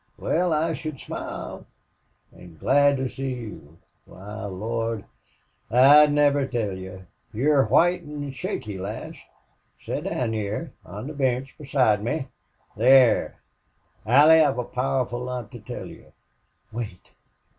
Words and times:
"Wal, 0.17 0.51
I 0.51 0.73
should 0.73 0.99
smile! 0.99 1.67
An' 2.35 2.57
glad 2.57 2.97
to 2.97 3.07
see 3.07 3.35
you 3.35 3.77
why 4.05 4.45
Lord! 4.45 5.05
I'd 5.69 6.11
never 6.11 6.47
tell 6.47 6.75
you!... 6.75 7.05
You're 7.31 7.65
white 7.65 8.01
an' 8.01 8.31
shaky, 8.31 8.79
lass.... 8.79 9.13
Set 9.79 10.05
down 10.05 10.33
hyar 10.33 10.71
on 10.83 11.05
the 11.05 11.13
bench 11.13 11.53
beside 11.55 12.03
me. 12.03 12.29
Thar!... 12.75 13.35
Allie, 14.03 14.41
I've 14.43 14.57
a 14.57 14.63
powerful 14.63 15.23
lot 15.23 15.51
to 15.51 15.59
tell 15.59 15.85
you." 15.85 16.11
"Wait! 16.71 17.11